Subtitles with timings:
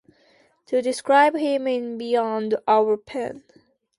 [0.65, 3.43] To describe him is beyond our pen.